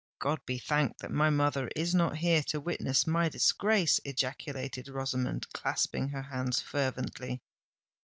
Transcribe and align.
"God 0.19 0.43
be 0.47 0.57
thanked 0.57 1.01
that 1.01 1.11
my 1.11 1.29
mother 1.29 1.69
is 1.75 1.93
not 1.93 2.17
here 2.17 2.41
to 2.47 2.59
witness 2.59 3.05
my 3.05 3.29
disgrace!" 3.29 3.99
ejaculated 4.03 4.87
Rosamond, 4.87 5.47
clasping 5.53 6.09
her 6.09 6.23
hands 6.23 6.59
fervently. 6.59 7.39